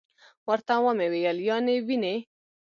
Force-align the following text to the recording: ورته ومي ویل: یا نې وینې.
ورته 0.47 0.73
ومي 0.83 1.07
ویل: 1.11 1.37
یا 1.49 1.57
نې 1.65 1.75
وینې. 1.87 2.15